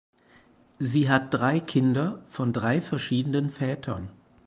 [0.79, 4.09] Sie hat drei Kinder von drei verschiedenen Vätern.